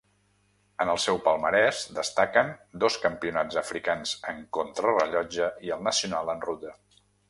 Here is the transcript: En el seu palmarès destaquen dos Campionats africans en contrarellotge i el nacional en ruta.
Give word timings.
En 0.85 0.91
el 0.93 1.01
seu 1.03 1.19
palmarès 1.27 1.83
destaquen 1.99 2.51
dos 2.85 2.97
Campionats 3.05 3.61
africans 3.65 4.17
en 4.35 4.43
contrarellotge 4.61 5.55
i 5.71 5.77
el 5.79 5.89
nacional 5.93 6.39
en 6.39 6.47
ruta. 6.53 6.79